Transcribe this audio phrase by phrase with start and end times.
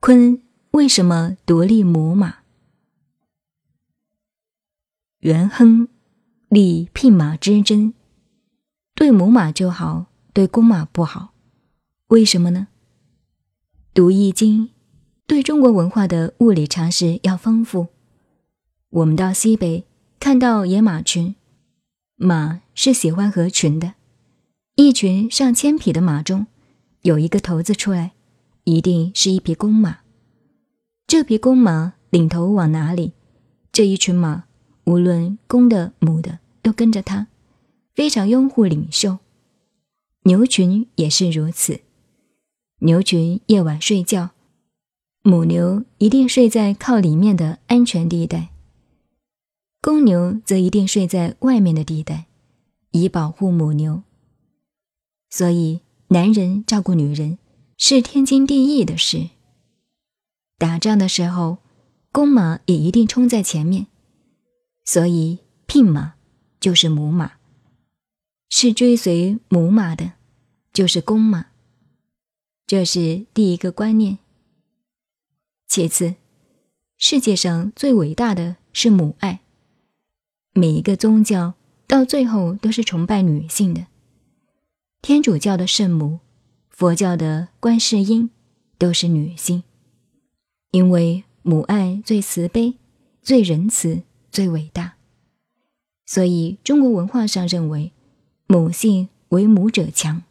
[0.00, 0.40] 鲲
[0.70, 2.36] 为什么独立母马？
[5.18, 5.88] 元亨
[6.48, 7.92] 立牝马之贞，
[8.94, 11.34] 对母马就好，对公马不好。
[12.06, 12.68] 为什么呢？
[13.92, 14.68] 读《易经》，
[15.26, 17.88] 对中国文化的物理常识要丰富。
[18.88, 19.84] 我们到西北
[20.18, 21.34] 看到野马群，
[22.16, 23.92] 马是喜欢合群的。
[24.76, 26.46] 一群上千匹的马中，
[27.02, 28.12] 有一个头子出来，
[28.64, 29.98] 一定是一匹公马。
[31.06, 33.12] 这匹公马领头往哪里，
[33.72, 34.44] 这一群马。
[34.84, 37.28] 无论公的母的都跟着他，
[37.94, 39.18] 非常拥护领袖。
[40.24, 41.80] 牛群也是如此，
[42.80, 44.30] 牛群夜晚睡觉，
[45.22, 48.48] 母牛一定睡在靠里面的安全地带，
[49.80, 52.26] 公牛则一定睡在外面的地带，
[52.90, 54.02] 以保护母牛。
[55.28, 57.38] 所以，男人照顾女人
[57.82, 59.30] 是天经地义的事。
[60.58, 61.58] 打仗的时候，
[62.12, 63.86] 公马也一定冲在前面。
[64.84, 66.12] 所以，牝马
[66.60, 67.38] 就是母马，
[68.50, 70.12] 是追随母马的，
[70.74, 71.46] 就是公马。
[72.66, 74.18] 这是第一个观念。
[75.66, 76.16] 其次，
[76.98, 79.40] 世界上最伟大的是母爱。
[80.52, 81.54] 每一个宗教
[81.86, 83.86] 到最后都是崇拜女性的。
[85.00, 86.20] 天主教的圣母，
[86.80, 88.30] 佛教的观世音，
[88.78, 89.64] 都是女性，
[90.70, 92.78] 因为母爱最慈悲，
[93.20, 94.00] 最仁慈。
[94.30, 94.94] 最伟大，
[96.06, 97.92] 所以中国文化上认为
[98.46, 100.22] 母性为母者强。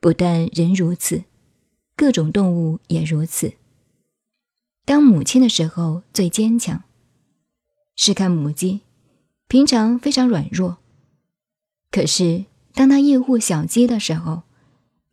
[0.00, 1.24] 不但人如此，
[1.94, 3.52] 各种动物也如此。
[4.86, 6.84] 当母亲的时候最坚强。
[7.94, 8.80] 试看母鸡，
[9.48, 10.78] 平常非常软弱，
[11.90, 14.44] 可是当它夜护小鸡的时候，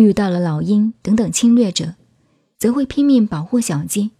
[0.00, 1.94] 遇到了老鹰等等侵略者，
[2.56, 4.12] 则会拼命保护小鸡，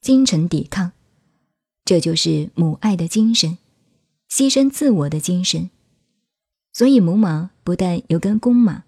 [0.00, 0.90] 精诚抵抗。
[1.84, 3.56] 这就是母爱的精神，
[4.28, 5.70] 牺牲自我的精神。
[6.72, 8.82] 所以母马不但有跟公马、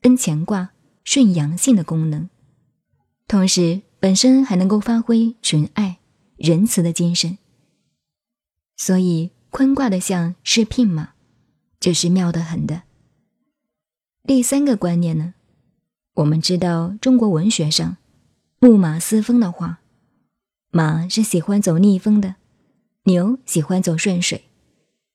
[0.00, 0.70] 跟乾卦
[1.04, 2.30] 顺阳性的功能，
[3.28, 5.98] 同时本身还能够发挥纯爱、
[6.38, 7.36] 仁慈的精神。
[8.74, 11.10] 所以坤卦的象是牝马，
[11.78, 12.84] 这是妙得很的。
[14.26, 15.34] 第三个观念呢，
[16.14, 17.96] 我们知道中国文学上
[18.60, 19.80] 木马司风的话。
[20.70, 22.34] 马是喜欢走逆风的，
[23.04, 24.42] 牛喜欢走顺水，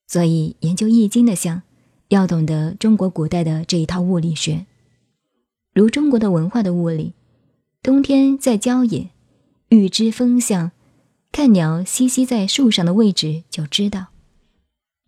[0.08, 1.64] 所以研究易经的象，
[2.08, 4.66] 要懂得中国古代的这一套物理学。
[5.74, 7.14] 如中国的文化的物理，
[7.84, 9.10] 冬天在郊野，
[9.68, 10.72] 预知风向，
[11.31, 14.08] 看鸟栖息在树上的位置就知道。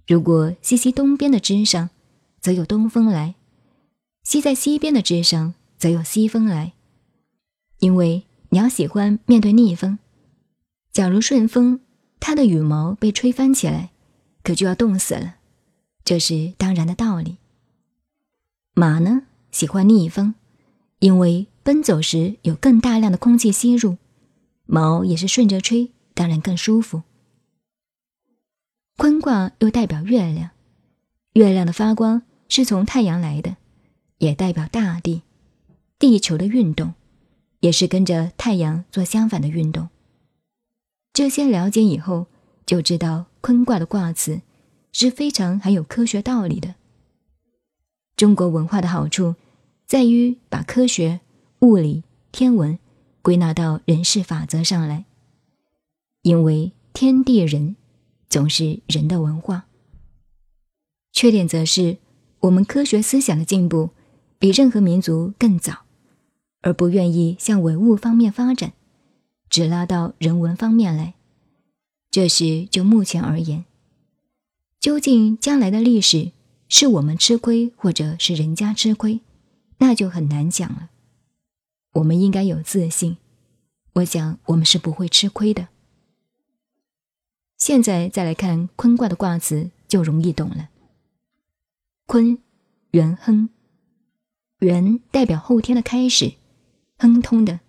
[0.06, 1.90] 如果栖息东边的枝上，
[2.42, 3.36] 则有东风来；
[4.26, 6.74] 栖在西边的枝上，则有西风来。
[7.80, 9.98] 因为鸟喜欢面对逆风。
[10.92, 11.80] 假如顺风，
[12.20, 13.90] 它的羽毛被吹翻起来，
[14.44, 15.38] 可就要冻死了，
[16.06, 17.38] 这是当然的道理。
[18.76, 20.36] 马呢，喜欢逆风，
[21.00, 23.98] 因为奔走时有更大量的空气吸入，
[24.68, 27.02] 毛也是顺着吹，当然更舒服。
[28.98, 30.52] 坤卦又代表月亮，
[31.34, 33.58] 月亮的发光是从太阳来的，
[34.20, 35.24] 也代表大地，
[36.02, 36.96] 地球的运动，
[37.60, 39.90] 也是跟着太阳做相反的运动。
[41.14, 42.26] 这些了解以后，
[42.66, 44.42] 就知道坤卦的卦辞
[44.92, 46.74] 是非常含有科学道理的。
[48.16, 49.36] 中国文化的好处
[49.86, 51.20] 在于把科学、
[51.60, 52.80] 物理、天文
[53.22, 55.06] 归纳到人事法则上来，
[56.24, 57.76] 因为天地人
[58.28, 59.68] 总是人的文化。
[61.12, 62.00] 缺点则是
[62.40, 63.92] 我们科学思想的进步
[64.40, 65.86] 比任何民族更早，
[66.62, 68.74] 而不愿意向唯物方面发展。
[69.50, 71.16] 只拉到人文方面来，
[72.10, 73.66] 这是就目前而言。
[74.80, 76.32] 究竟将来的历史
[76.70, 79.20] 是我们吃亏，或者是人家吃亏，
[79.80, 80.90] 那就很难讲了。
[81.96, 83.18] 我们应该有自信，
[83.94, 85.68] 我想我们是不会吃亏的。
[87.58, 90.70] 现在再来看坤卦的卦辞，就容易懂了。
[92.08, 92.40] 坤，
[92.92, 93.50] 元亨，
[94.60, 96.34] 元代表后天的开始，
[97.02, 97.62] 亨通的，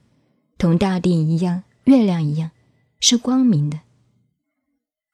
[0.58, 1.62] 同大地一样。
[1.84, 2.50] 月亮一样，
[3.00, 3.80] 是光明的。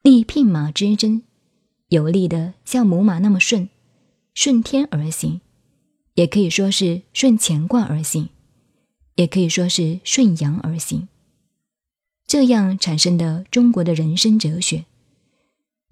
[0.01, 1.23] 立牝马之贞，
[1.87, 3.69] 有力的像母马那么顺，
[4.33, 5.39] 顺天而行，
[6.15, 8.27] 也可以说是顺乾卦而行，
[9.15, 11.07] 也可以说是顺阳而行。
[12.27, 14.83] 这样产生的中国的人生哲学，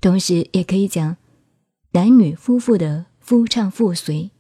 [0.02, 1.16] 同时也可以讲
[1.94, 4.32] 男女夫妇的夫唱妇随，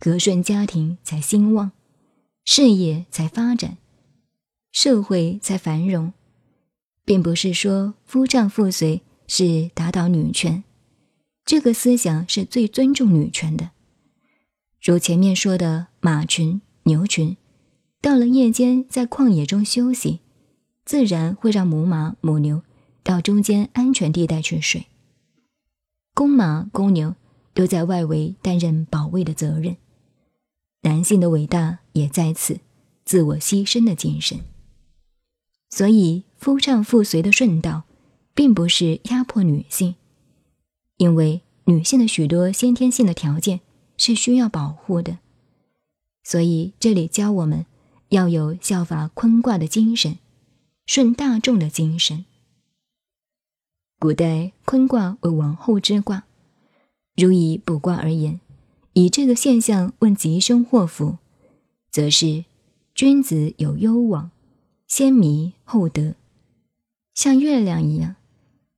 [0.00, 1.72] 和顺家庭才兴旺，
[2.44, 3.78] 事业在发展。
[4.70, 6.12] 社会在繁荣，
[7.04, 10.64] 并不是说夫唱妇随是打倒女权。
[11.44, 13.70] 这个思想是最尊重女权的。
[14.82, 17.36] 如前面说的马群、牛群，
[18.00, 20.20] 到了夜间在旷野中休息，
[20.84, 22.62] 自然会让母马、母牛
[23.02, 24.86] 到中间安全地带去睡。
[26.14, 27.14] 公马、公牛
[27.54, 29.76] 都在外围担任保卫的责任。
[30.82, 32.60] 男性的伟大也在此，
[33.04, 34.38] 自我牺牲的精神。
[35.70, 37.82] 所以，夫唱妇随的顺道，
[38.32, 39.96] 并不是压迫女性，
[40.98, 43.60] 因为女性的许多先天性的条件
[43.96, 45.18] 是需要保护的。
[46.22, 47.66] 所以，这里教我们
[48.10, 50.18] 要有效法坤卦的精神，
[50.86, 52.24] 顺大众的精神。
[53.98, 56.24] 古代坤卦为王后之卦，
[57.16, 58.40] 如以卜卦而言。
[58.92, 61.18] 以这个现象问吉凶祸福，
[61.94, 62.44] 则是
[62.92, 64.32] 君子有攸往，
[64.88, 66.16] 先迷后得，
[67.14, 68.16] 像月亮一样，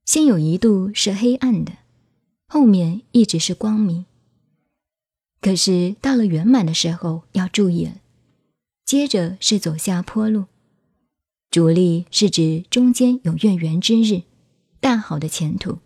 [0.05, 1.79] 先有一度是黑暗的，
[2.47, 4.05] 后面一直是光明。
[5.41, 8.03] 可是到了圆满的时候要注意了，
[8.85, 10.45] 接着是走下坡路，
[11.51, 14.25] 主力是指中间有月圆之日，
[14.79, 15.79] 大好的前途，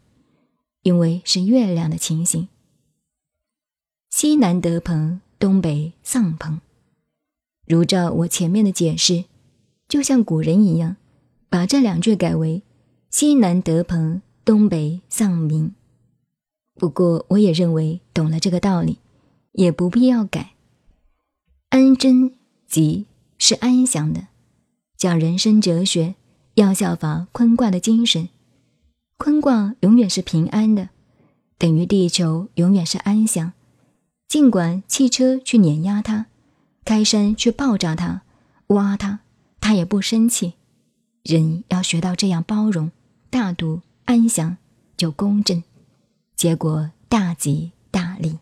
[0.83, 2.49] 因为是月亮的情形。
[4.11, 6.61] 西南得朋，东北丧朋。
[7.71, 9.27] 如照我前面的解释，
[9.87, 10.97] 就像古人一样，
[11.49, 12.65] 把这两句改为
[13.11, 15.73] 西南得朋，东北丧民。
[16.75, 18.99] 不过，我也认为懂了这个道理，
[19.53, 20.55] 也不必要改。
[21.69, 22.33] 安贞
[22.67, 23.07] 吉
[23.39, 24.27] 是安详的，
[24.97, 26.17] 讲人生哲学
[26.55, 28.31] 要效法坤卦的精神。
[29.17, 30.89] 坤卦永远是平安的，
[31.57, 33.53] 等于地球永远是安详。
[34.27, 36.27] 尽管汽车去碾压它，
[36.85, 38.23] 开山去爆炸他，
[38.69, 39.21] 挖他，
[39.61, 40.55] 他也不生气。
[41.23, 42.91] 人要学到这样包容、
[43.29, 44.57] 大度、安详，
[44.97, 45.63] 就公正，
[46.35, 48.39] 结果大吉大利。